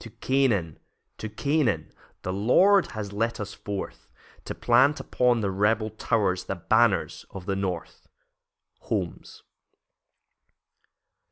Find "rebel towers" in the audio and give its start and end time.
5.52-6.42